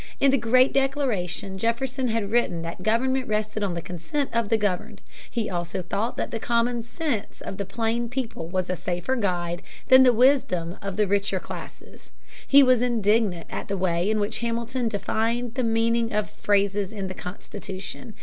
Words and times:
In 0.19 0.31
the 0.31 0.37
Great 0.39 0.73
Declaration 0.73 1.59
Jefferson 1.59 2.07
had 2.07 2.31
written 2.31 2.63
that 2.63 2.81
government 2.81 3.27
rested 3.27 3.61
on 3.61 3.75
the 3.75 3.83
consent 3.83 4.31
of 4.33 4.49
the 4.49 4.57
governed. 4.57 4.99
He 5.29 5.47
also 5.47 5.83
thought 5.83 6.17
that 6.17 6.31
the 6.31 6.39
common 6.39 6.81
sense 6.81 7.39
of 7.39 7.57
the 7.57 7.67
plain 7.67 8.09
people 8.09 8.47
was 8.47 8.67
a 8.71 8.75
safer 8.75 9.15
guide 9.15 9.61
than 9.89 10.01
the 10.01 10.11
wisdom 10.11 10.77
of 10.81 10.97
the 10.97 11.05
richer 11.05 11.39
classes. 11.39 12.09
He 12.47 12.63
was 12.63 12.81
indignant 12.81 13.45
at 13.51 13.67
the 13.67 13.77
way 13.77 14.09
in 14.09 14.19
which 14.19 14.39
Hamilton 14.39 14.87
defined 14.87 15.53
the 15.53 15.63
meaning 15.63 16.11
of 16.11 16.31
phrases 16.31 16.91
in 16.91 17.07
the 17.07 17.13
Constitution. 17.13 18.15